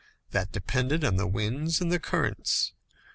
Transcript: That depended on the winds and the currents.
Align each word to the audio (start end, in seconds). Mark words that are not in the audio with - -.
That 0.31 0.51
depended 0.51 1.03
on 1.03 1.17
the 1.17 1.27
winds 1.27 1.79
and 1.79 1.91
the 1.91 1.99
currents. 1.99 2.73